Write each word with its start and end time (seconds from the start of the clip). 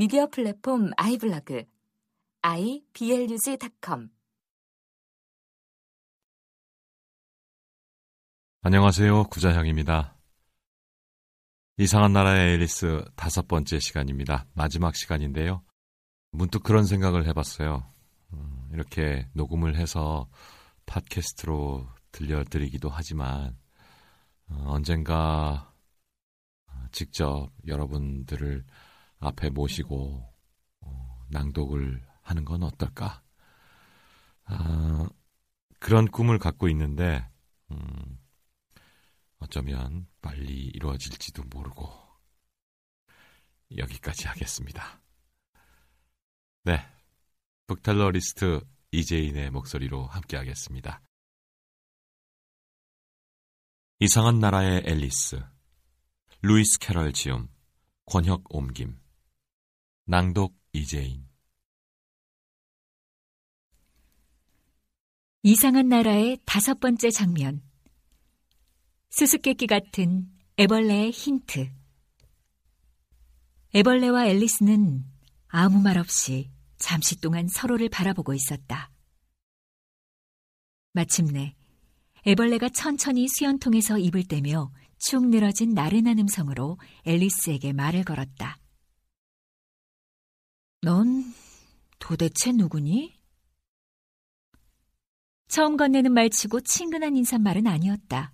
미디어 0.00 0.28
플랫폼 0.28 0.92
아이블로그 0.96 1.64
iblog.com 2.40 4.08
안녕하세요. 8.62 9.24
구자형입니다. 9.24 10.16
이상한 11.76 12.14
나라의 12.14 12.54
앨리스 12.54 13.04
다섯 13.14 13.46
번째 13.46 13.78
시간입니다. 13.78 14.46
마지막 14.54 14.96
시간인데요. 14.96 15.62
문득 16.30 16.62
그런 16.62 16.86
생각을 16.86 17.26
해봤어요. 17.26 17.84
음, 18.32 18.70
이렇게 18.72 19.28
녹음을 19.34 19.76
해서 19.76 20.30
팟캐스트로 20.86 21.86
들려드리기도 22.12 22.88
하지만 22.88 23.54
어, 24.48 24.64
언젠가 24.68 25.70
직접 26.90 27.50
여러분들을 27.66 28.64
앞에 29.20 29.50
모시고 29.50 30.28
어, 30.80 31.24
낭독을 31.28 32.06
하는 32.22 32.44
건 32.44 32.62
어떨까? 32.62 33.22
아, 34.44 35.08
그런 35.78 36.06
꿈을 36.10 36.38
갖고 36.38 36.68
있는데 36.68 37.26
음, 37.70 38.18
어쩌면 39.38 40.06
빨리 40.20 40.66
이루어질지도 40.74 41.44
모르고 41.44 41.90
여기까지 43.76 44.26
하겠습니다. 44.28 45.00
네, 46.64 46.80
북텔러리스트 47.66 48.60
이재인의 48.92 49.50
목소리로 49.50 50.06
함께하겠습니다. 50.06 51.00
이상한 54.00 54.38
나라의 54.40 54.82
앨리스 54.86 55.42
루이스 56.42 56.78
캐럴 56.80 57.12
지음 57.12 57.48
권혁 58.06 58.44
옮김 58.48 58.99
낭독 60.10 60.58
이재인 60.72 61.24
이상한 65.44 65.88
나라의 65.88 66.40
다섯 66.44 66.80
번째 66.80 67.12
장면 67.12 67.62
수수께끼 69.10 69.68
같은 69.68 70.28
애벌레의 70.58 71.12
힌트 71.12 71.70
애벌레와 73.72 74.26
앨리스는 74.26 75.04
아무 75.46 75.80
말 75.80 75.96
없이 75.96 76.50
잠시 76.76 77.20
동안 77.20 77.46
서로를 77.46 77.88
바라보고 77.88 78.34
있었다. 78.34 78.90
마침내 80.92 81.54
애벌레가 82.26 82.70
천천히 82.70 83.28
수연통에서 83.28 83.98
입을 83.98 84.24
떼며 84.24 84.72
축 84.98 85.28
늘어진 85.28 85.72
나른한 85.72 86.18
음성으로 86.18 86.80
앨리스에게 87.04 87.72
말을 87.72 88.02
걸었다. 88.02 88.59
넌 90.82 91.34
도대체 91.98 92.52
누구니? 92.52 93.18
처음 95.48 95.76
건네는 95.76 96.12
말치고 96.12 96.60
친근한 96.60 97.16
인사말은 97.16 97.66
아니었다. 97.66 98.32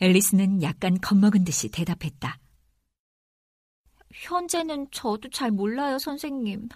앨리스는 0.00 0.62
약간 0.62 1.00
겁먹은 1.00 1.42
듯이 1.44 1.68
대답했다. 1.68 2.38
현재는 4.12 4.90
저도 4.92 5.28
잘 5.30 5.50
몰라요, 5.50 5.98
선생님. 5.98 6.68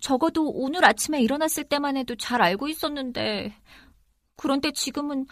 적어도 0.00 0.50
오늘 0.50 0.84
아침에 0.84 1.22
일어났을 1.22 1.64
때만 1.64 1.96
해도 1.96 2.14
잘 2.16 2.42
알고 2.42 2.68
있었는데, 2.68 3.54
그런데 4.36 4.72
지금은 4.72 5.26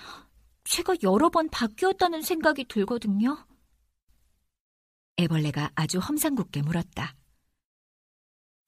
제가 0.64 0.94
여러 1.03 1.28
번 1.28 1.50
바뀌었다는 1.50 2.22
생각이 2.22 2.64
들거든요. 2.64 3.47
애벌레가 5.19 5.70
아주 5.74 5.98
험상궂게 5.98 6.62
물었다. 6.62 7.14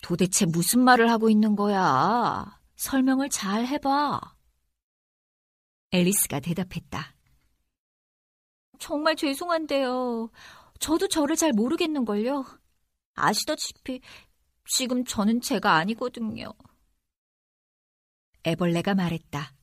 도대체 0.02 0.46
무슨 0.46 0.80
말을 0.80 1.10
하고 1.10 1.30
있는 1.30 1.56
거야? 1.56 2.60
설명을 2.76 3.30
잘 3.30 3.66
해봐. 3.66 4.20
앨리스가 5.90 6.40
대답했다. 6.40 7.14
정말 8.78 9.16
죄송한데요. 9.16 10.30
저도 10.78 11.08
저를 11.08 11.36
잘 11.36 11.52
모르겠는걸요. 11.52 12.44
아시다시피 13.14 14.00
지금 14.68 15.04
저는 15.04 15.40
제가 15.40 15.74
아니거든요. 15.74 16.52
애벌레가 18.46 18.94
말했다. 18.94 19.54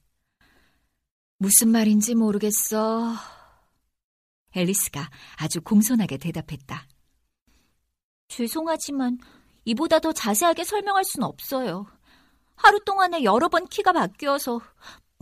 무슨 1.38 1.69
말인지 1.69 2.16
모르겠어. 2.16 3.13
앨리스가 4.55 5.09
아주 5.38 5.61
공손하게 5.61 6.17
대답했다. 6.17 6.88
죄송하지만 8.27 9.19
이보다 9.66 10.00
더 10.00 10.12
자세하게 10.12 10.63
설명할 10.63 11.03
순 11.03 11.24
없어요. 11.24 11.85
하루 12.56 12.79
동안에 12.84 13.24
여러 13.24 13.50
번 13.50 13.68
키가 13.68 13.94
바뀌어서 13.94 14.62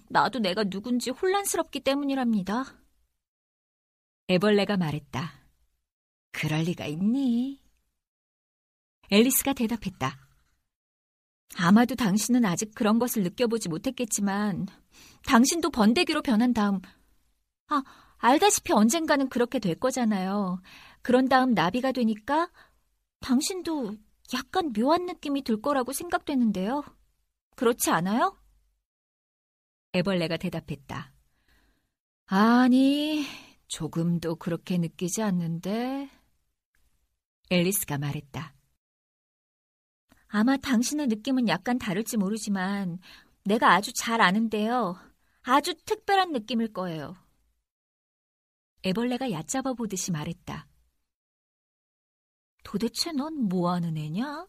나도 0.10 0.40
내가 0.40 0.64
누군지 0.64 1.10
혼란스럽기 1.10 1.80
때문이랍니다. 1.82 2.66
애벌레가 4.30 4.78
말했다. 4.78 5.34
그럴 6.32 6.62
리가 6.62 6.86
있니? 6.86 7.62
앨리스가 9.10 9.54
대답했다. 9.54 10.18
아마도 11.58 11.96
당신은 11.96 12.46
아직 12.46 12.74
그런 12.74 12.98
것을 12.98 13.24
느껴보지 13.24 13.68
못했겠지만, 13.68 14.68
당신도 15.26 15.70
번데기로 15.72 16.22
변한 16.22 16.54
다음, 16.54 16.80
아, 17.68 17.84
알다시피 18.18 18.72
언젠가는 18.72 19.28
그렇게 19.28 19.60
될 19.60 19.76
거잖아요. 19.76 20.62
그런 21.02 21.28
다음 21.28 21.54
나비가 21.54 21.92
되니까, 21.92 22.50
당신도 23.20 23.98
약간 24.34 24.74
묘한 24.74 25.06
느낌이 25.06 25.44
들 25.44 25.62
거라고 25.62 25.94
생각되는데요. 25.94 26.84
그렇지 27.56 27.92
않아요? 27.92 28.38
애벌레가 29.94 30.38
대답했다. 30.38 31.14
아니, 32.28 33.26
조금도 33.68 34.36
그렇게 34.36 34.78
느끼지 34.78 35.22
않는데. 35.22 36.10
앨리스가 37.50 37.98
말했다. 37.98 38.56
아마 40.28 40.56
당신의 40.56 41.08
느낌은 41.08 41.50
약간 41.50 41.78
다를지 41.78 42.16
모르지만 42.16 43.00
내가 43.44 43.74
아주 43.74 43.92
잘 43.92 44.22
아는데요. 44.22 44.96
아주 45.42 45.76
특별한 45.84 46.32
느낌일 46.32 46.72
거예요. 46.72 47.18
애벌레가 48.86 49.32
얕잡아 49.32 49.74
보듯이 49.74 50.12
말했다. 50.12 50.71
도대체 52.64 53.12
넌 53.12 53.48
뭐하는 53.50 53.98
애냐? 53.98 54.48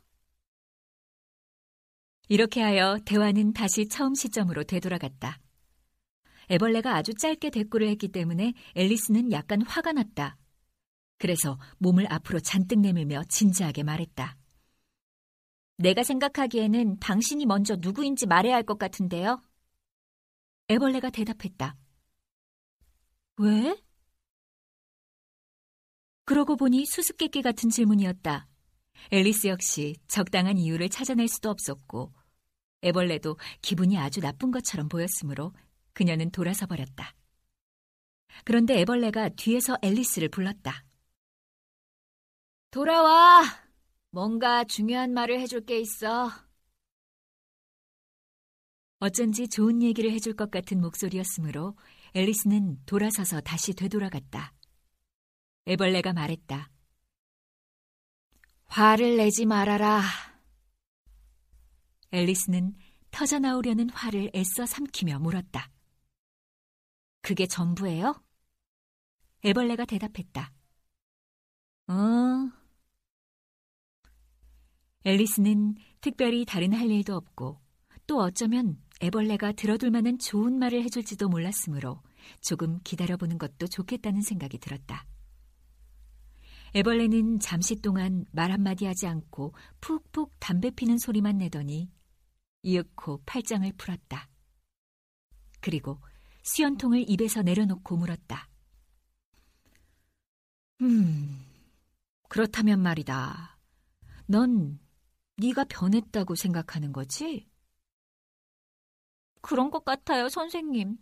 이렇게 2.28 2.60
하여 2.62 2.98
대화는 3.04 3.52
다시 3.52 3.88
처음 3.88 4.14
시점으로 4.14 4.64
되돌아갔다. 4.64 5.38
애벌레가 6.50 6.94
아주 6.96 7.14
짧게 7.14 7.50
대꾸를 7.50 7.88
했기 7.88 8.08
때문에 8.08 8.54
앨리스는 8.74 9.32
약간 9.32 9.62
화가 9.62 9.92
났다. 9.92 10.36
그래서 11.18 11.58
몸을 11.78 12.10
앞으로 12.12 12.40
잔뜩 12.40 12.80
내밀며 12.80 13.24
진지하게 13.28 13.82
말했다. 13.84 14.36
내가 15.76 16.02
생각하기에는 16.04 16.98
당신이 17.00 17.46
먼저 17.46 17.76
누구인지 17.78 18.26
말해야 18.26 18.54
할 18.54 18.64
것 18.64 18.78
같은데요. 18.78 19.40
애벌레가 20.70 21.10
대답했다. 21.10 21.76
왜? 23.38 23.76
그러고 26.32 26.56
보니 26.56 26.86
수수께끼 26.86 27.42
같은 27.42 27.68
질문이었다. 27.68 28.48
앨리스 29.10 29.48
역시 29.48 29.96
적당한 30.08 30.56
이유를 30.56 30.88
찾아낼 30.88 31.28
수도 31.28 31.50
없었고, 31.50 32.10
애벌레도 32.82 33.36
기분이 33.60 33.98
아주 33.98 34.22
나쁜 34.22 34.50
것처럼 34.50 34.88
보였으므로 34.88 35.52
그녀는 35.92 36.30
돌아서 36.30 36.64
버렸다. 36.64 37.14
그런데 38.46 38.80
애벌레가 38.80 39.28
뒤에서 39.36 39.76
앨리스를 39.82 40.30
불렀다. 40.30 40.86
돌아와! 42.70 43.42
뭔가 44.10 44.64
중요한 44.64 45.12
말을 45.12 45.38
해줄 45.38 45.66
게 45.66 45.78
있어. 45.80 46.30
어쩐지 49.00 49.48
좋은 49.48 49.82
얘기를 49.82 50.10
해줄 50.10 50.34
것 50.34 50.50
같은 50.50 50.80
목소리였으므로 50.80 51.76
앨리스는 52.14 52.78
돌아서서 52.86 53.42
다시 53.42 53.74
되돌아갔다. 53.74 54.54
애벌레가 55.66 56.12
말했다. 56.12 56.70
화를 58.66 59.16
내지 59.16 59.46
말아라. 59.46 60.02
앨리스는 62.10 62.74
터져나오려는 63.10 63.90
화를 63.90 64.30
애써 64.34 64.66
삼키며 64.66 65.18
물었다. 65.20 65.70
그게 67.20 67.46
전부예요? 67.46 68.22
애벌레가 69.44 69.84
대답했다. 69.84 70.52
어. 71.88 72.50
앨리스는 75.04 75.76
특별히 76.00 76.44
다른 76.44 76.72
할 76.72 76.90
일도 76.90 77.14
없고 77.14 77.60
또 78.06 78.20
어쩌면 78.20 78.80
애벌레가 79.00 79.52
들어둘 79.52 79.90
만한 79.90 80.18
좋은 80.18 80.58
말을 80.58 80.82
해줄지도 80.84 81.28
몰랐으므로 81.28 82.02
조금 82.40 82.80
기다려보는 82.82 83.38
것도 83.38 83.66
좋겠다는 83.66 84.22
생각이 84.22 84.58
들었다. 84.58 85.04
애벌레는 86.74 87.38
잠시 87.40 87.76
동안 87.76 88.24
말 88.32 88.50
한마디 88.50 88.86
하지 88.86 89.06
않고 89.06 89.54
푹푹 89.80 90.32
담배 90.40 90.70
피는 90.70 90.98
소리만 90.98 91.38
내더니 91.38 91.90
이윽고 92.62 93.22
팔짱을 93.26 93.72
풀었다. 93.76 94.28
그리고 95.60 95.98
수연통을 96.42 97.08
입에서 97.08 97.42
내려놓고 97.42 97.96
물었다. 97.96 98.48
음, 100.80 101.46
그렇다면 102.28 102.80
말이다. 102.80 103.58
넌 104.26 104.80
네가 105.36 105.64
변했다고 105.68 106.34
생각하는 106.34 106.92
거지? 106.92 107.48
그런 109.40 109.70
것 109.70 109.84
같아요, 109.84 110.28
선생님. 110.28 110.96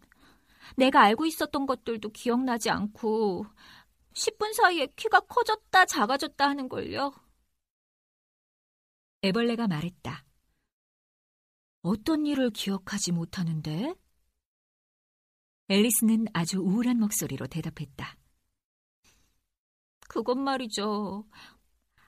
내가 0.77 1.03
알고 1.03 1.27
있었던 1.27 1.67
것들도 1.67 2.11
기억나지 2.11 2.71
않고 2.71 3.47
10분 4.15 4.53
사이에 4.55 4.87
키가 4.97 5.21
커졌다 5.21 5.87
작아졌다 5.87 6.49
하는 6.49 6.69
걸요. 6.69 7.13
애벌레가 9.23 9.69
말했다. 9.69 10.25
어떤 11.83 12.27
일을 12.27 12.51
기억하지 12.51 13.13
못하는데? 13.13 13.95
앨리스는 15.69 16.27
아주 16.33 16.59
우울한 16.59 16.99
목소리로 16.99 17.47
대답했다. 17.47 18.17
그건 20.09 20.43
말이죠. 20.43 21.29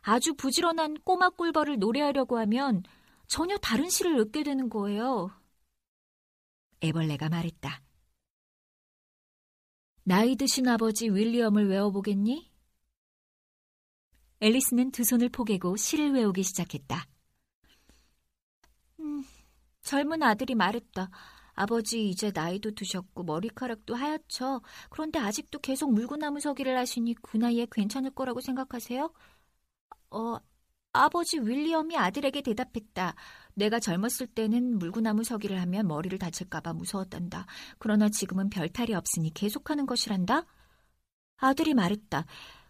아주 0.00 0.34
부지런한 0.34 0.94
꼬마 1.04 1.30
꿀벌을 1.30 1.78
노래하려고 1.78 2.38
하면 2.38 2.82
전혀 3.28 3.56
다른 3.58 3.88
시를 3.88 4.18
읽게 4.18 4.42
되는 4.42 4.68
거예요. 4.68 5.30
애벌레가 6.82 7.28
말했다. 7.28 7.80
나이 10.04 10.36
드신 10.36 10.68
아버지 10.68 11.08
윌리엄을 11.08 11.68
외워보겠니? 11.68 12.50
앨리스는 14.40 14.90
두 14.90 15.04
손을 15.04 15.28
포개고 15.30 15.76
시를 15.76 16.12
외우기 16.12 16.42
시작했다. 16.42 17.06
음, 19.00 19.24
젊은 19.82 20.22
아들이 20.22 20.54
말했다. 20.54 21.10
아버지 21.54 22.08
이제 22.08 22.32
나이도 22.34 22.72
드셨고 22.72 23.24
머리카락도 23.24 23.94
하얗죠. 23.94 24.62
그런데 24.90 25.18
아직도 25.18 25.60
계속 25.60 25.92
물구나무 25.92 26.40
서기를 26.40 26.76
하시니 26.78 27.14
그 27.22 27.36
나이에 27.36 27.66
괜찮을 27.70 28.10
거라고 28.12 28.40
생각하세요? 28.40 29.12
어, 30.10 30.38
아버지 30.92 31.38
윌리엄이 31.38 31.96
아들에게 31.96 32.42
대답했다. 32.42 33.14
내가 33.54 33.80
젊었을 33.80 34.26
때는 34.26 34.78
물구나무 34.78 35.24
서기를 35.24 35.60
하면 35.62 35.88
머리를 35.88 36.18
다칠까봐 36.18 36.74
무서웠단다. 36.74 37.46
그러나 37.78 38.08
지금은 38.08 38.50
별 38.50 38.68
탈이 38.68 38.94
없으니 38.94 39.32
계속하는 39.32 39.86
것이란다. 39.86 40.44
아들이 41.38 41.74
말했다. 41.74 42.26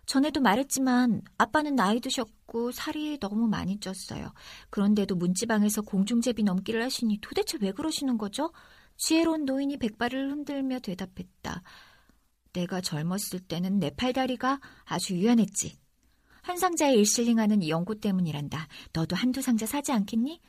전에도 0.06 0.40
말했지만 0.40 1.22
아빠는 1.38 1.76
나이 1.76 2.00
드셨고 2.00 2.72
살이 2.72 3.18
너무 3.18 3.46
많이 3.46 3.78
쪘어요. 3.78 4.32
그런데도 4.70 5.14
문지방에서 5.16 5.82
공중제비 5.82 6.42
넘기를 6.42 6.82
하시니 6.82 7.18
도대체 7.20 7.58
왜 7.60 7.72
그러시는 7.72 8.18
거죠? 8.18 8.52
지혜로운 8.96 9.44
노인이 9.44 9.76
백발을 9.78 10.30
흔들며 10.30 10.80
대답했다. 10.80 11.62
내가 12.52 12.80
젊었을 12.80 13.40
때는 13.40 13.78
내 13.78 13.90
팔다리가 13.90 14.60
아주 14.84 15.14
유연했지. 15.14 15.81
한 16.42 16.56
상자에 16.56 16.94
일실링하는 16.94 17.62
이 17.62 17.70
연고 17.70 17.94
때문이란다. 17.94 18.66
너도 18.92 19.16
한두 19.16 19.40
상자 19.40 19.64
사지 19.64 19.92
않겠니? 19.92 20.40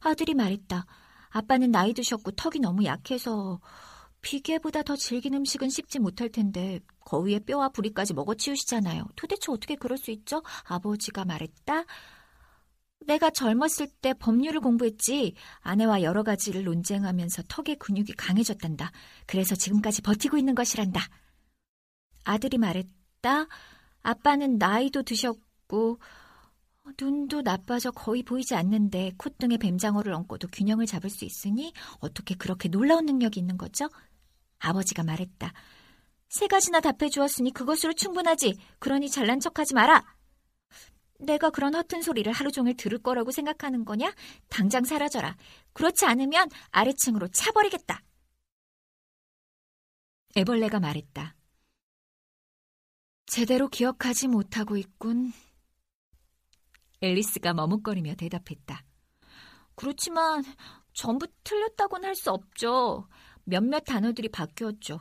아들이 0.00 0.34
말했다. 0.34 0.84
아빠는 1.30 1.70
나이 1.70 1.94
드셨고 1.94 2.32
턱이 2.32 2.60
너무 2.60 2.84
약해서 2.84 3.60
비계보다 4.20 4.82
더 4.82 4.96
질긴 4.96 5.34
음식은 5.34 5.70
씹지 5.70 6.00
못할 6.00 6.28
텐데 6.28 6.80
거위의 7.00 7.40
뼈와 7.40 7.68
부리까지 7.68 8.14
먹어치우시잖아요. 8.14 9.04
도대체 9.14 9.52
어떻게 9.52 9.76
그럴 9.76 9.96
수 9.96 10.10
있죠? 10.10 10.42
아버지가 10.64 11.24
말했다. 11.24 11.84
내가 13.06 13.30
젊었을 13.30 13.86
때 14.00 14.12
법률을 14.14 14.60
공부했지 14.60 15.34
아내와 15.60 16.02
여러 16.02 16.24
가지를 16.24 16.64
논쟁하면서 16.64 17.44
턱의 17.48 17.76
근육이 17.76 18.12
강해졌단다. 18.16 18.90
그래서 19.26 19.54
지금까지 19.54 20.02
버티고 20.02 20.36
있는 20.36 20.54
것이란다. 20.54 21.00
아들이 22.24 22.58
말했다. 22.58 23.46
아빠는 24.02 24.58
나이도 24.58 25.02
드셨고 25.02 25.98
눈도 27.00 27.42
나빠져 27.42 27.90
거의 27.90 28.22
보이지 28.22 28.54
않는데 28.54 29.12
콧등에 29.18 29.58
뱀장어를 29.58 30.12
얹고도 30.14 30.48
균형을 30.48 30.86
잡을 30.86 31.10
수 31.10 31.24
있으니 31.24 31.72
어떻게 32.00 32.34
그렇게 32.34 32.68
놀라운 32.68 33.04
능력이 33.06 33.38
있는 33.38 33.58
거죠? 33.58 33.88
아버지가 34.58 35.04
말했다. 35.04 35.52
세 36.28 36.46
가지나 36.46 36.80
답해 36.80 37.10
주었으니 37.10 37.52
그것으로 37.52 37.92
충분하지. 37.92 38.58
그러니 38.78 39.10
잘난 39.10 39.40
척하지 39.40 39.74
마라. 39.74 40.04
내가 41.20 41.50
그런 41.50 41.74
허튼 41.74 42.00
소리를 42.00 42.30
하루 42.32 42.52
종일 42.52 42.76
들을 42.76 42.98
거라고 42.98 43.30
생각하는 43.30 43.84
거냐? 43.84 44.14
당장 44.48 44.84
사라져라. 44.84 45.36
그렇지 45.72 46.04
않으면 46.06 46.48
아래층으로 46.70 47.28
차버리겠다. 47.28 48.02
애벌레가 50.36 50.78
말했다. 50.80 51.34
제대로 53.28 53.68
기억하지 53.68 54.26
못하고 54.28 54.76
있군. 54.76 55.32
앨리스가 57.00 57.52
머뭇거리며 57.52 58.14
대답했다. 58.14 58.84
그렇지만 59.74 60.42
전부 60.94 61.26
틀렸다고는 61.44 62.08
할 62.08 62.14
수 62.16 62.30
없죠. 62.30 63.06
몇몇 63.44 63.80
단어들이 63.80 64.28
바뀌었죠. 64.30 65.00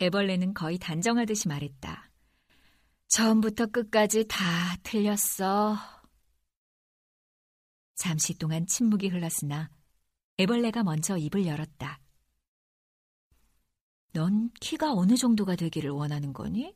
애벌레는 0.00 0.54
거의 0.54 0.78
단정하듯이 0.78 1.48
말했다. 1.48 2.10
처음부터 3.08 3.66
끝까지 3.66 4.26
다 4.28 4.76
틀렸어. 4.82 5.76
잠시 7.96 8.34
동안 8.34 8.66
침묵이 8.66 9.08
흘렀으나 9.08 9.70
애벌레가 10.38 10.84
먼저 10.84 11.16
입을 11.16 11.46
열었다. 11.46 11.98
넌 14.12 14.50
키가 14.60 14.92
어느 14.92 15.16
정도가 15.16 15.56
되기를 15.56 15.90
원하는 15.90 16.32
거니? 16.32 16.74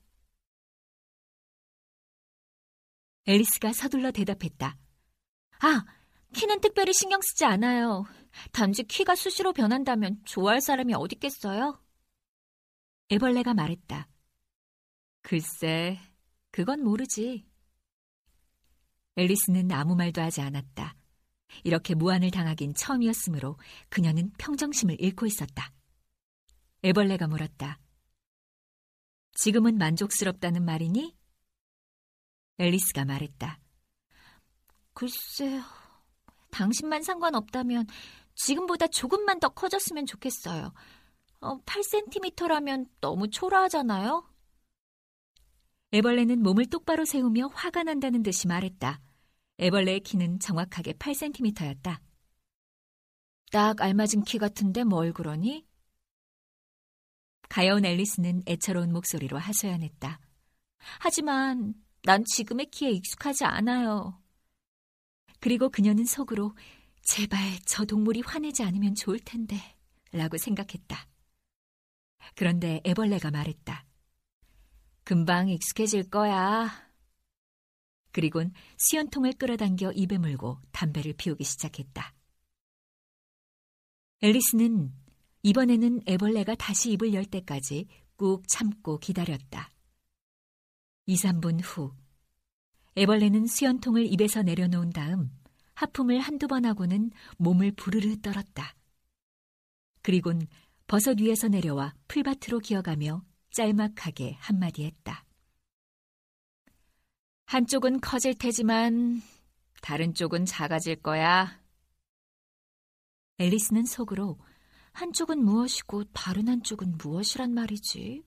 앨리스가 3.26 3.72
서둘러 3.72 4.10
대답했다. 4.10 4.78
아, 5.60 5.84
키는 6.34 6.60
특별히 6.60 6.92
신경 6.92 7.20
쓰지 7.22 7.44
않아요. 7.44 8.04
단지 8.52 8.82
키가 8.82 9.14
수시로 9.14 9.52
변한다면 9.52 10.20
좋아할 10.24 10.60
사람이 10.60 10.94
어딨겠어요? 10.94 11.80
애벌레가 13.10 13.54
말했다. 13.54 14.08
글쎄, 15.22 16.00
그건 16.50 16.82
모르지. 16.82 17.46
앨리스는 19.16 19.70
아무 19.72 19.94
말도 19.94 20.20
하지 20.20 20.40
않았다. 20.40 20.96
이렇게 21.64 21.94
무안을 21.94 22.30
당하긴 22.30 22.74
처음이었으므로 22.74 23.58
그녀는 23.90 24.32
평정심을 24.38 25.00
잃고 25.00 25.26
있었다. 25.26 25.72
애벌레가 26.84 27.28
물었다. 27.28 27.78
지금은 29.34 29.78
만족스럽다는 29.78 30.64
말이니? 30.64 31.16
앨리스가 32.58 33.04
말했다. 33.04 33.58
글쎄요. 34.92 35.62
당신만 36.50 37.02
상관없다면 37.02 37.86
지금보다 38.34 38.88
조금만 38.88 39.40
더 39.40 39.48
커졌으면 39.48 40.06
좋겠어요. 40.06 40.72
어, 41.40 41.58
8cm라면 41.62 42.88
너무 43.00 43.30
초라하잖아요? 43.30 44.28
애벌레는 45.92 46.42
몸을 46.42 46.66
똑바로 46.66 47.04
세우며 47.04 47.48
화가 47.48 47.84
난다는 47.84 48.22
듯이 48.22 48.48
말했다. 48.48 49.00
애벌레의 49.58 50.00
키는 50.00 50.40
정확하게 50.40 50.94
8cm였다. 50.94 52.00
딱 53.50 53.80
알맞은 53.80 54.24
키 54.24 54.38
같은데 54.38 54.84
뭘 54.84 55.12
그러니? 55.12 55.66
가여운 57.52 57.84
앨리스는 57.84 58.44
애처로운 58.48 58.94
목소리로 58.94 59.36
하소연했다. 59.36 60.18
하지만 61.00 61.74
난 62.02 62.24
지금의 62.24 62.70
키에 62.70 62.88
익숙하지 62.92 63.44
않아요. 63.44 64.18
그리고 65.38 65.68
그녀는 65.68 66.06
속으로 66.06 66.56
제발 67.02 67.38
저 67.66 67.84
동물이 67.84 68.22
화내지 68.24 68.62
않으면 68.62 68.94
좋을 68.94 69.18
텐데 69.18 69.58
라고 70.12 70.38
생각했다. 70.38 71.06
그런데 72.36 72.80
애벌레가 72.86 73.30
말했다. 73.30 73.84
금방 75.04 75.50
익숙해질 75.50 76.08
거야. 76.08 76.70
그리곤 78.12 78.54
수연통을 78.78 79.34
끌어당겨 79.34 79.92
입에 79.92 80.16
물고 80.16 80.58
담배를 80.70 81.12
피우기 81.12 81.44
시작했다. 81.44 82.14
앨리스는 84.22 85.01
이번에는 85.42 86.02
애벌레가 86.06 86.54
다시 86.54 86.92
입을 86.92 87.14
열 87.14 87.24
때까지 87.24 87.86
꾹 88.16 88.46
참고 88.46 88.98
기다렸다. 88.98 89.70
2, 91.06 91.16
3분 91.16 91.60
후 91.62 91.94
애벌레는 92.96 93.46
수연통을 93.46 94.06
입에서 94.06 94.42
내려놓은 94.42 94.90
다음 94.90 95.30
하품을 95.74 96.20
한두 96.20 96.46
번 96.46 96.64
하고는 96.64 97.10
몸을 97.38 97.72
부르르 97.72 98.20
떨었다. 98.20 98.76
그리곤 100.02 100.46
버섯 100.86 101.20
위에서 101.20 101.48
내려와 101.48 101.94
풀밭으로 102.08 102.60
기어가며 102.60 103.24
짤막하게 103.50 104.36
한마디 104.38 104.84
했다. 104.84 105.24
한쪽은 107.46 108.00
커질 108.00 108.34
테지만 108.34 109.22
다른 109.80 110.14
쪽은 110.14 110.44
작아질 110.44 111.02
거야. 111.02 111.60
앨리스는 113.38 113.84
속으로 113.84 114.38
한쪽은 114.92 115.42
무엇이고 115.42 116.04
다른 116.12 116.48
한쪽은 116.48 116.98
무엇이란 116.98 117.52
말이지? 117.54 118.22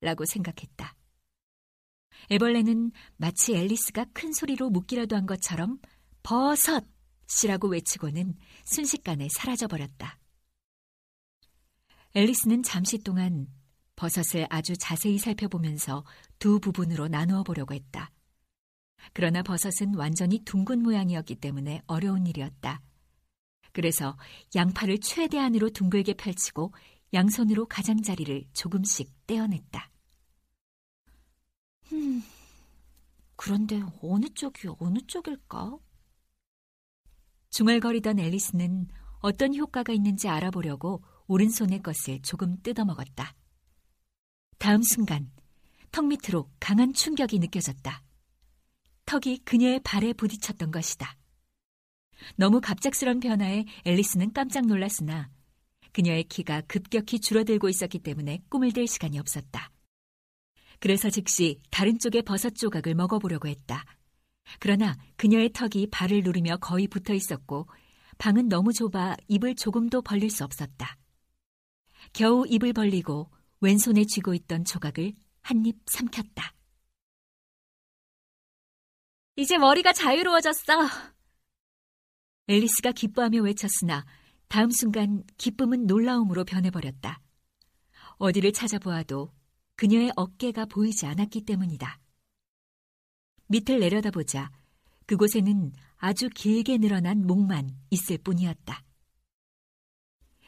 라고 0.00 0.24
생각했다. 0.24 0.96
애벌레는 2.30 2.92
마치 3.16 3.54
앨리스가 3.54 4.06
큰 4.12 4.32
소리로 4.32 4.70
묻기라도 4.70 5.16
한 5.16 5.26
것처럼 5.26 5.78
버섯이라고 6.22 7.68
외치고는 7.68 8.34
순식간에 8.64 9.28
사라져버렸다. 9.30 10.18
앨리스는 12.14 12.62
잠시 12.62 12.98
동안 12.98 13.46
버섯을 13.96 14.46
아주 14.50 14.76
자세히 14.76 15.18
살펴보면서 15.18 16.04
두 16.38 16.58
부분으로 16.58 17.08
나누어 17.08 17.42
보려고 17.42 17.74
했다. 17.74 18.10
그러나 19.12 19.42
버섯은 19.42 19.94
완전히 19.94 20.40
둥근 20.44 20.82
모양이었기 20.82 21.36
때문에 21.36 21.82
어려운 21.86 22.26
일이었다. 22.26 22.82
그래서 23.72 24.16
양팔을 24.54 24.98
최대한으로 24.98 25.70
둥글게 25.70 26.14
펼치고 26.14 26.72
양손으로 27.12 27.66
가장자리를 27.66 28.44
조금씩 28.52 29.10
떼어냈다. 29.26 29.90
음, 31.92 32.22
그런데 33.36 33.82
어느 34.02 34.26
쪽이 34.28 34.68
어느 34.78 34.98
쪽일까? 35.06 35.78
중얼거리던 37.50 38.18
앨리스는 38.20 38.88
어떤 39.20 39.54
효과가 39.56 39.92
있는지 39.92 40.28
알아보려고 40.28 41.02
오른손의 41.26 41.82
것을 41.82 42.22
조금 42.22 42.60
뜯어먹었다. 42.62 43.34
다음 44.58 44.82
순간 44.82 45.30
턱 45.90 46.06
밑으로 46.06 46.50
강한 46.60 46.92
충격이 46.92 47.38
느껴졌다. 47.38 48.02
턱이 49.06 49.38
그녀의 49.44 49.80
발에 49.80 50.12
부딪혔던 50.12 50.70
것이다. 50.70 51.16
너무 52.36 52.60
갑작스런 52.60 53.20
변화에 53.20 53.64
앨리스는 53.84 54.32
깜짝 54.32 54.66
놀랐으나 54.66 55.30
그녀의 55.92 56.24
키가 56.24 56.62
급격히 56.62 57.20
줄어들고 57.20 57.68
있었기 57.68 58.00
때문에 58.00 58.42
꿈을 58.48 58.72
댈 58.72 58.86
시간이 58.86 59.18
없었다. 59.18 59.70
그래서 60.78 61.10
즉시 61.10 61.60
다른 61.70 61.98
쪽의 61.98 62.22
버섯 62.22 62.54
조각을 62.54 62.94
먹어보려고 62.94 63.48
했다. 63.48 63.84
그러나 64.58 64.96
그녀의 65.16 65.50
턱이 65.52 65.88
발을 65.90 66.22
누르며 66.22 66.56
거의 66.56 66.88
붙어 66.88 67.12
있었고 67.14 67.68
방은 68.18 68.48
너무 68.48 68.72
좁아 68.72 69.16
입을 69.28 69.54
조금도 69.56 70.02
벌릴 70.02 70.30
수 70.30 70.44
없었다. 70.44 70.96
겨우 72.12 72.46
입을 72.46 72.72
벌리고 72.72 73.30
왼손에 73.60 74.04
쥐고 74.04 74.34
있던 74.34 74.64
조각을 74.64 75.12
한 75.42 75.66
입 75.66 75.76
삼켰다. 75.86 76.54
이제 79.36 79.58
머리가 79.58 79.92
자유로워졌어. 79.92 80.88
앨리스가 82.50 82.90
기뻐하며 82.90 83.42
외쳤으나 83.42 84.04
다음 84.48 84.70
순간 84.72 85.22
기쁨은 85.38 85.86
놀라움으로 85.86 86.44
변해버렸다. 86.44 87.20
어디를 88.18 88.52
찾아보아도 88.52 89.30
그녀의 89.76 90.10
어깨가 90.16 90.64
보이지 90.66 91.06
않았기 91.06 91.42
때문이다. 91.42 92.00
밑을 93.46 93.78
내려다보자 93.78 94.50
그곳에는 95.06 95.72
아주 95.98 96.28
길게 96.28 96.78
늘어난 96.78 97.24
목만 97.24 97.70
있을 97.90 98.18
뿐이었다. 98.18 98.82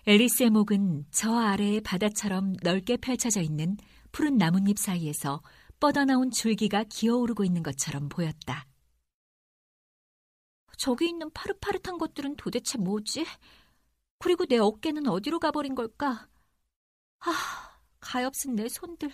앨리스의 0.04 0.50
목은 0.50 1.06
저 1.12 1.32
아래의 1.36 1.82
바다처럼 1.82 2.54
넓게 2.64 2.96
펼쳐져 2.96 3.40
있는 3.40 3.76
푸른 4.10 4.38
나뭇잎 4.38 4.76
사이에서 4.76 5.40
뻗어나온 5.78 6.32
줄기가 6.32 6.82
기어오르고 6.82 7.44
있는 7.44 7.62
것처럼 7.62 8.08
보였다. 8.08 8.66
저기 10.82 11.10
있는 11.10 11.30
파릇파릇한 11.30 11.96
것들은 11.96 12.34
도대체 12.34 12.76
뭐지? 12.76 13.24
그리고 14.18 14.46
내 14.46 14.58
어깨는 14.58 15.06
어디로 15.06 15.38
가버린 15.38 15.76
걸까? 15.76 16.28
아, 17.20 17.80
가엾은 18.00 18.56
내 18.56 18.68
손들. 18.68 19.12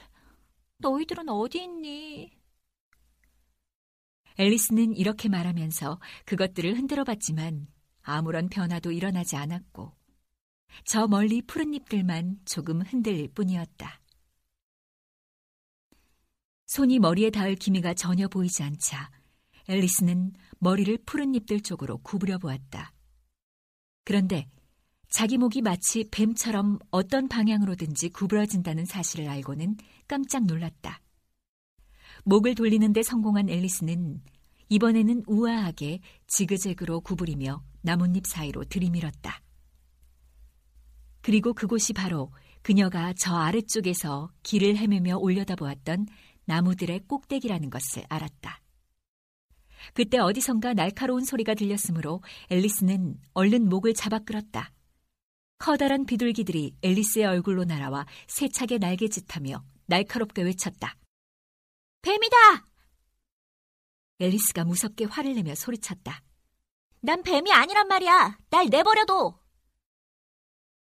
너희들은 0.79 1.29
어디 1.29 1.63
있니? 1.65 2.33
앨리스는 4.39 4.97
이렇게 4.97 5.29
말하면서 5.29 6.01
그것들을 6.25 6.75
흔들어 6.75 7.05
봤지만 7.05 7.69
아무런 8.01 8.49
변화도 8.49 8.91
일어나지 8.91 9.37
않았고 9.37 9.95
저 10.87 11.07
멀리 11.07 11.43
푸른 11.43 11.75
잎들만 11.75 12.47
조금 12.47 12.81
흔들릴 12.81 13.29
뿐이었다. 13.35 14.01
손이 16.65 16.99
머리에 16.99 17.29
닿을 17.29 17.57
기미가 17.57 17.93
전혀 17.93 18.27
보이지 18.27 18.63
않자 18.63 19.18
앨리스는 19.69 20.33
머리를 20.59 20.99
푸른 21.07 21.35
잎들 21.35 21.61
쪽으로 21.61 21.99
구부려 21.99 22.39
보았다. 22.39 22.93
그런데 24.05 24.49
자기 25.11 25.39
목이 25.39 25.63
마치 25.63 26.09
뱀처럼 26.11 26.79
어떤 26.91 27.29
방향으로든지 27.29 28.11
구부러진다는 28.11 28.85
사실을 28.85 29.29
알고는 29.29 29.77
깜짝 30.07 30.45
놀랐다. 30.45 31.01
목을 32.25 32.55
돌리는데 32.55 33.03
성공한 33.03 33.49
앨리스는 33.49 34.23
이번에는 34.69 35.25
우아하게 35.27 36.01
지그재그로 36.27 37.01
구부리며 37.01 37.63
나뭇잎 37.83 38.27
사이로 38.27 38.65
들이밀었다. 38.65 39.43
그리고 41.23 41.55
그곳이 41.55 41.93
바로 41.93 42.33
그녀가 42.63 43.15
저 43.19 43.35
아래쪽에서 43.35 44.31
길을 44.43 44.77
헤매며 44.77 45.19
올려다보았던 45.19 46.07
나무들의 46.45 47.01
꼭대기라는 47.07 47.71
것을 47.71 48.05
알았다. 48.09 48.61
그때 49.95 50.19
어디선가 50.19 50.75
날카로운 50.75 51.25
소리가 51.25 51.55
들렸으므로 51.55 52.23
앨리스는 52.51 53.21
얼른 53.35 53.69
목을 53.69 53.95
잡아 53.95 54.19
끌었다. 54.19 54.73
커다란 55.59 56.07
비둘기들이 56.07 56.77
앨리스의 56.83 57.27
얼굴로 57.27 57.65
날아와 57.65 58.07
세차게 58.29 58.79
날개짓하며 58.79 59.65
날카롭게 59.87 60.43
외쳤다. 60.43 60.97
뱀이다! 62.03 62.67
앨리스가 64.21 64.65
무섭게 64.65 65.05
화를 65.07 65.35
내며 65.35 65.55
소리쳤다. 65.55 66.23
난 67.01 67.23
뱀이 67.23 67.53
아니란 67.53 67.89
말이야! 67.89 68.39
날 68.51 68.67
내버려둬! 68.69 69.41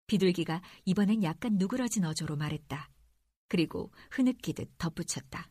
비둘기가 0.08 0.62
이번엔 0.86 1.24
약간 1.24 1.58
누그러진 1.58 2.06
어조로 2.06 2.36
말했다. 2.36 2.90
그리고 3.48 3.92
흐느끼듯 4.12 4.78
덧붙였다. 4.78 5.50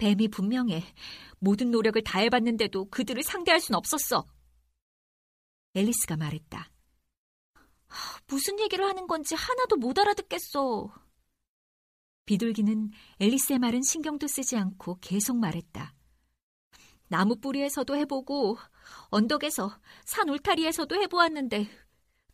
뱀이 0.00 0.28
분명해. 0.28 0.82
모든 1.38 1.70
노력을 1.70 2.02
다해봤는데도 2.02 2.86
그들을 2.86 3.22
상대할 3.22 3.60
순 3.60 3.76
없었어. 3.76 4.26
앨리스가 5.74 6.16
말했다. 6.16 6.70
무슨 8.26 8.58
얘기를 8.60 8.84
하는 8.84 9.06
건지 9.06 9.34
하나도 9.34 9.76
못 9.76 9.98
알아듣겠어. 9.98 10.90
비둘기는 12.24 12.90
앨리스의 13.18 13.58
말은 13.58 13.82
신경도 13.82 14.26
쓰지 14.26 14.56
않고 14.56 14.98
계속 15.00 15.36
말했다. 15.36 15.94
나무 17.08 17.36
뿌리에서도 17.36 17.94
해보고 17.96 18.56
언덕에서 19.08 19.80
산 20.04 20.28
울타리에서도 20.28 20.94
해보았는데 20.94 21.68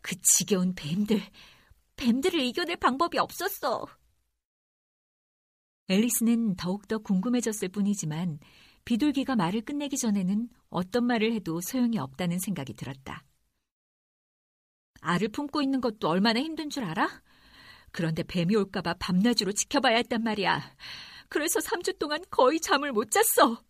그 0.02 0.14
지겨운 0.22 0.74
뱀들, 0.74 1.20
뱀들을 1.96 2.38
이겨낼 2.40 2.76
방법이 2.76 3.18
없었어. 3.18 3.86
앨리스는 5.88 6.56
더욱더 6.56 6.98
궁금해졌을 6.98 7.68
뿐이지만 7.68 8.38
비둘기가 8.84 9.36
말을 9.36 9.62
끝내기 9.62 9.96
전에는 9.96 10.48
어떤 10.68 11.04
말을 11.04 11.32
해도 11.32 11.60
소용이 11.60 11.98
없다는 11.98 12.38
생각이 12.38 12.74
들었다. 12.74 13.24
알을 15.00 15.28
품고 15.28 15.62
있는 15.62 15.80
것도 15.80 16.08
얼마나 16.08 16.40
힘든 16.40 16.70
줄 16.70 16.84
알아? 16.84 17.22
그런데 17.92 18.22
뱀이 18.22 18.54
올까봐 18.56 18.94
밤낮으로 18.98 19.52
지켜봐야 19.52 19.96
했단 19.96 20.22
말이야. 20.22 20.60
그래서 21.28 21.60
3주 21.60 21.98
동안 21.98 22.22
거의 22.30 22.60
잠을 22.60 22.92
못 22.92 23.10
잤어. 23.10 23.62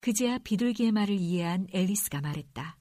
그제야 0.00 0.38
비둘기의 0.38 0.92
말을 0.92 1.14
이해한 1.14 1.68
앨리스가 1.72 2.20
말했다. 2.20 2.76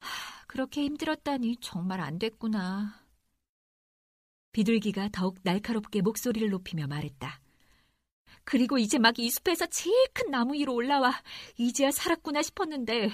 하, 0.00 0.46
그렇게 0.46 0.82
힘들었다니 0.82 1.58
정말 1.60 2.00
안 2.00 2.18
됐구나. 2.18 3.01
비둘기가 4.52 5.08
더욱 5.12 5.38
날카롭게 5.42 6.02
목소리를 6.02 6.48
높이며 6.50 6.86
말했다. 6.86 7.40
그리고 8.44 8.78
이제 8.78 8.98
막 8.98 9.18
이 9.18 9.30
숲에서 9.30 9.66
제일 9.66 9.94
큰 10.12 10.30
나무 10.30 10.54
위로 10.54 10.74
올라와 10.74 11.12
이제야 11.58 11.90
살았구나 11.90 12.42
싶었는데 12.42 13.10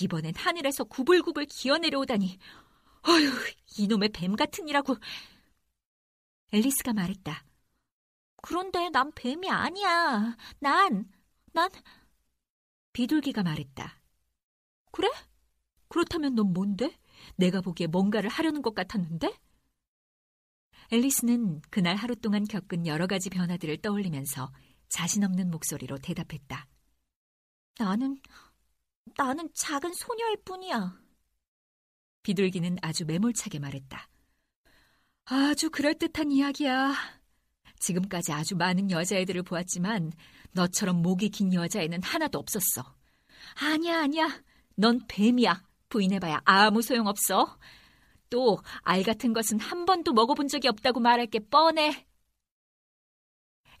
이번엔 0.00 0.34
하늘에서 0.36 0.84
구불구불 0.84 1.46
기어 1.46 1.78
내려오다니 1.78 2.38
어휴 3.08 3.30
이놈의 3.78 4.10
뱀 4.10 4.36
같으니라고 4.36 4.96
앨리스가 6.52 6.92
말했다. 6.92 7.44
그런데 8.42 8.90
난 8.90 9.12
뱀이 9.14 9.48
아니야. 9.48 10.36
난, 10.58 11.10
난 11.52 11.70
비둘기가 12.92 13.42
말했다. 13.42 14.00
그래? 14.90 15.08
그렇다면 15.88 16.34
넌 16.34 16.52
뭔데? 16.52 16.98
내가 17.36 17.60
보기에 17.60 17.86
뭔가를 17.86 18.28
하려는 18.30 18.62
것 18.62 18.74
같았는데? 18.74 19.32
앨리스는 20.92 21.62
그날 21.70 21.96
하루 21.96 22.14
동안 22.14 22.44
겪은 22.44 22.86
여러 22.86 23.06
가지 23.06 23.30
변화들을 23.30 23.78
떠올리면서 23.80 24.52
자신 24.90 25.24
없는 25.24 25.50
목소리로 25.50 25.96
대답했다. 25.96 26.68
나는, 27.78 28.20
나는 29.16 29.48
작은 29.54 29.94
소녀일 29.94 30.42
뿐이야. 30.44 31.00
비둘기는 32.22 32.76
아주 32.82 33.06
매몰차게 33.06 33.58
말했다. 33.58 34.06
아주 35.24 35.70
그럴듯한 35.70 36.30
이야기야. 36.30 36.94
지금까지 37.80 38.32
아주 38.32 38.54
많은 38.54 38.90
여자애들을 38.90 39.44
보았지만 39.44 40.12
너처럼 40.52 41.00
목이 41.00 41.30
긴 41.30 41.54
여자애는 41.54 42.02
하나도 42.02 42.38
없었어. 42.38 42.94
아니야, 43.54 44.02
아니야. 44.02 44.42
넌 44.76 45.00
뱀이야. 45.08 45.64
부인해봐야 45.88 46.42
아무 46.44 46.82
소용없어. 46.82 47.58
또 48.32 48.62
알 48.82 49.02
같은 49.02 49.34
것은 49.34 49.60
한 49.60 49.84
번도 49.84 50.14
먹어본 50.14 50.48
적이 50.48 50.68
없다고 50.68 51.00
말할 51.00 51.26
게 51.26 51.38
뻔해. 51.38 52.06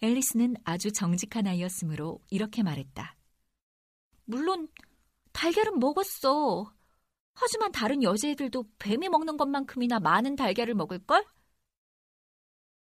앨리스는 0.02 0.56
아주 0.64 0.92
정직한 0.92 1.46
아이였으므로 1.46 2.20
이렇게 2.28 2.62
말했다. 2.62 3.16
물론 4.24 4.68
달걀은 5.32 5.78
먹었어. 5.78 6.72
하지만 7.34 7.72
다른 7.72 8.02
여자애들도 8.02 8.64
뱀이 8.78 9.08
먹는 9.08 9.36
것만큼이나 9.38 10.00
많은 10.00 10.36
달걀을 10.36 10.74
먹을걸? 10.74 11.24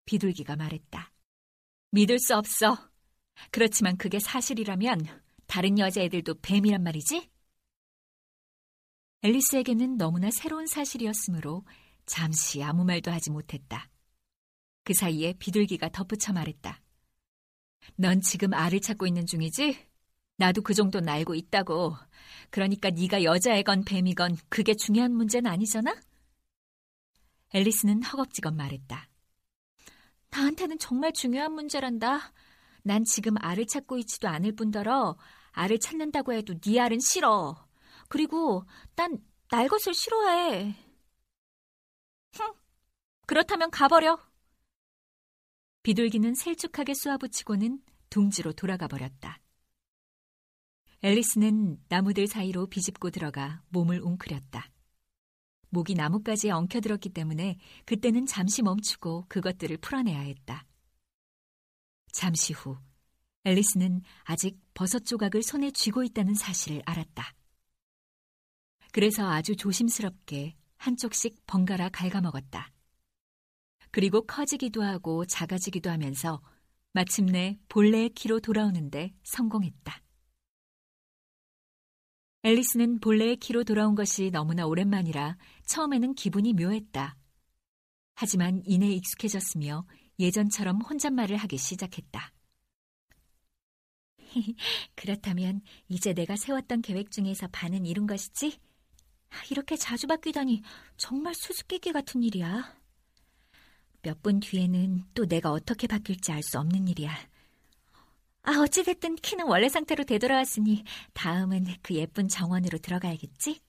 비둘기가 0.04 0.56
말했다. 0.56 1.12
믿을 1.92 2.18
수 2.18 2.34
없어. 2.34 2.76
그렇지만 3.52 3.96
그게 3.96 4.18
사실이라면 4.18 5.06
다른 5.46 5.78
여자애들도 5.78 6.40
뱀이란 6.42 6.82
말이지? 6.82 7.30
앨리스에게는 9.22 9.98
너무나 9.98 10.30
새로운 10.32 10.66
사실이었으므로 10.66 11.64
잠시 12.06 12.60
아무 12.62 12.84
말도 12.84 13.12
하지 13.12 13.30
못했다. 13.30 13.88
그 14.82 14.94
사이에 14.94 15.34
비둘기가 15.34 15.90
덧붙여 15.90 16.32
말했다. 16.32 16.80
넌 17.94 18.20
지금 18.20 18.52
알을 18.52 18.80
찾고 18.80 19.06
있는 19.06 19.24
중이지? 19.24 19.78
나도 20.38 20.62
그 20.62 20.74
정도는 20.74 21.08
알고 21.08 21.36
있다고. 21.36 21.94
그러니까 22.50 22.90
네가 22.90 23.22
여자애건 23.22 23.84
뱀이건 23.84 24.38
그게 24.48 24.74
중요한 24.74 25.12
문제는 25.12 25.48
아니잖아? 25.48 25.94
앨리스는 27.54 28.02
허겁지겁 28.02 28.56
말했다. 28.56 29.08
나한테는 30.30 30.78
정말 30.78 31.12
중요한 31.12 31.52
문제란다. 31.52 32.32
난 32.82 33.04
지금 33.04 33.34
알을 33.38 33.66
찾고 33.66 33.98
있지도 33.98 34.26
않을 34.26 34.56
뿐더러 34.56 35.16
알을 35.52 35.78
찾는다고 35.78 36.32
해도 36.32 36.58
네 36.58 36.80
알은 36.80 36.98
싫어. 36.98 37.71
그리고 38.12 38.66
난 38.94 39.32
날 39.52 39.68
것을 39.68 39.92
싫어해. 39.92 40.74
흥, 42.32 42.54
그렇다면 43.26 43.70
가버려. 43.70 44.18
비둘기는 45.82 46.34
셀쭉하게 46.34 46.94
쏘아붙이고는 46.94 47.82
둥지로 48.08 48.54
돌아가 48.54 48.88
버렸다. 48.88 49.42
앨리스는 51.02 51.84
나무들 51.88 52.26
사이로 52.26 52.68
비집고 52.68 53.10
들어가 53.10 53.62
몸을 53.68 54.00
웅크렸다. 54.00 54.70
목이 55.68 55.94
나뭇가지에 55.94 56.50
엉켜들었기 56.50 57.10
때문에 57.10 57.58
그때는 57.84 58.24
잠시 58.24 58.62
멈추고 58.62 59.26
그것들을 59.28 59.76
풀어내야 59.78 60.20
했다. 60.20 60.64
잠시 62.14 62.54
후 62.54 62.78
앨리스는 63.44 64.00
아직 64.22 64.58
버섯 64.72 65.00
조각을 65.04 65.42
손에 65.42 65.72
쥐고 65.72 66.04
있다는 66.04 66.32
사실을 66.32 66.82
알았다. 66.86 67.34
그래서 68.92 69.26
아주 69.28 69.56
조심스럽게 69.56 70.54
한쪽씩 70.76 71.46
번갈아 71.46 71.88
갉아먹었다. 71.88 72.70
그리고 73.90 74.26
커지기도 74.26 74.82
하고 74.82 75.24
작아지기도 75.24 75.90
하면서 75.90 76.42
마침내 76.92 77.58
본래의 77.68 78.10
키로 78.10 78.40
돌아오는데 78.40 79.14
성공했다. 79.24 80.02
앨리스는 82.42 83.00
본래의 83.00 83.36
키로 83.36 83.64
돌아온 83.64 83.94
것이 83.94 84.30
너무나 84.30 84.66
오랜만이라 84.66 85.38
처음에는 85.66 86.14
기분이 86.14 86.52
묘했다. 86.52 87.16
하지만 88.14 88.62
이내 88.66 88.90
익숙해졌으며 88.90 89.86
예전처럼 90.18 90.82
혼잣말을 90.82 91.36
하기 91.36 91.56
시작했다. 91.56 92.32
그렇다면 94.96 95.62
이제 95.88 96.12
내가 96.12 96.36
세웠던 96.36 96.82
계획 96.82 97.10
중에서 97.10 97.48
반은 97.52 97.86
이룬 97.86 98.06
것이지? 98.06 98.58
이렇게 99.50 99.76
자주 99.76 100.06
바뀌다니 100.06 100.62
정말 100.96 101.34
수수께끼 101.34 101.92
같은 101.92 102.22
일이야. 102.22 102.74
몇 104.02 104.20
분 104.22 104.38
뒤에는 104.40 105.04
또 105.14 105.26
내가 105.26 105.50
어떻게 105.50 105.86
바뀔지 105.86 106.30
알 106.32 106.42
수 106.42 106.58
없는 106.58 106.86
일이야. 106.88 107.16
아, 108.42 108.52
어찌됐든 108.60 109.16
키는 109.16 109.46
원래 109.46 109.68
상태로 109.68 110.04
되돌아왔으니 110.04 110.84
다음은 111.14 111.66
그 111.82 111.94
예쁜 111.94 112.28
정원으로 112.28 112.78
들어가야겠지? 112.78 113.60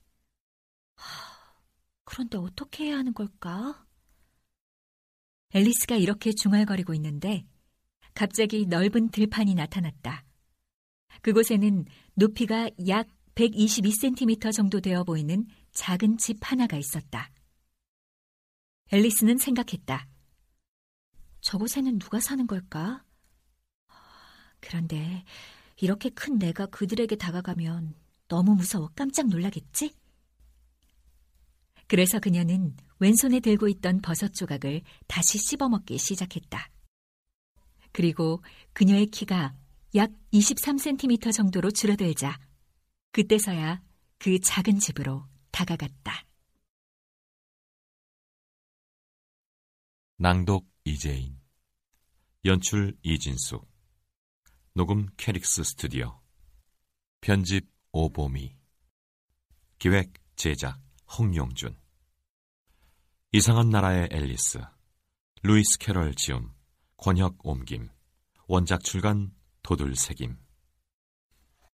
그런데 2.04 2.38
어떻게 2.38 2.84
해야 2.86 2.98
하는 2.98 3.12
걸까? 3.14 3.84
앨리스가 5.54 5.96
이렇게 5.96 6.32
중얼거리고 6.32 6.92
있는데 6.94 7.44
갑자기 8.14 8.66
넓은 8.66 9.10
들판이 9.10 9.54
나타났다. 9.54 10.24
그곳에는 11.22 11.84
높이가 12.14 12.68
약 12.88 13.08
122cm 13.34 14.52
정도 14.52 14.80
되어 14.80 15.04
보이는 15.04 15.46
작은 15.72 16.18
집 16.18 16.38
하나가 16.42 16.76
있었다. 16.76 17.30
앨리스는 18.92 19.38
생각했다. 19.38 20.06
저곳에는 21.40 21.98
누가 21.98 22.20
사는 22.20 22.46
걸까? 22.46 23.04
그런데 24.60 25.24
이렇게 25.80 26.08
큰 26.10 26.38
내가 26.38 26.66
그들에게 26.66 27.16
다가가면 27.16 27.94
너무 28.28 28.54
무서워 28.54 28.90
깜짝 28.94 29.28
놀라겠지? 29.28 29.94
그래서 31.86 32.18
그녀는 32.18 32.76
왼손에 32.98 33.40
들고 33.40 33.68
있던 33.68 34.00
버섯 34.00 34.32
조각을 34.32 34.82
다시 35.06 35.38
씹어먹기 35.38 35.98
시작했다. 35.98 36.70
그리고 37.92 38.42
그녀의 38.72 39.06
키가 39.06 39.54
약 39.96 40.10
23cm 40.32 41.32
정도로 41.32 41.70
줄어들자 41.70 42.38
그때서야 43.14 43.80
그 44.18 44.40
작은 44.40 44.80
집으로 44.80 45.24
다가갔다. 45.52 46.26
낭독 50.16 50.68
이재인. 50.82 51.40
연출 52.44 52.98
이진숙. 53.04 53.70
녹음 54.72 55.06
캐릭스 55.16 55.62
스튜디오. 55.62 56.20
편집 57.20 57.70
오보미. 57.92 58.56
기획 59.78 60.12
제작 60.34 60.80
홍용준. 61.16 61.78
이상한 63.30 63.70
나라의 63.70 64.08
앨리스. 64.10 64.58
루이스 65.44 65.78
캐럴 65.78 66.16
지음. 66.16 66.52
권혁 66.96 67.36
옮김. 67.46 67.90
원작 68.48 68.82
출간 68.82 69.32
돋을새김 69.62 70.43